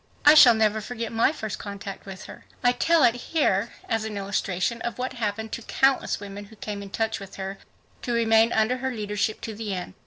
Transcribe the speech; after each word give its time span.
I 0.25 0.33
shall 0.33 0.55
never 0.55 0.81
forget 0.81 1.11
my 1.11 1.31
first 1.31 1.59
contact 1.59 2.07
with 2.07 2.23
her. 2.25 2.45
I 2.63 2.71
tell 2.71 3.03
it 3.03 3.13
here 3.13 3.71
as 3.87 4.03
an 4.03 4.17
illustration 4.17 4.81
of 4.81 4.97
what 4.97 5.13
happened 5.13 5.51
to 5.51 5.61
countless 5.61 6.19
women 6.19 6.45
who 6.45 6.55
came 6.55 6.81
in 6.81 6.89
touch 6.89 7.19
with 7.19 7.35
her 7.35 7.59
to 8.01 8.11
remain 8.11 8.51
under 8.51 8.77
her 8.77 8.89
leadership 8.89 9.41
to 9.41 9.53
the 9.53 9.75
end. 9.75 9.93